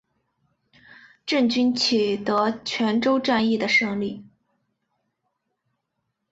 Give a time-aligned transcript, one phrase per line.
[1.27, 4.25] 郑军取得泉州战役的胜利。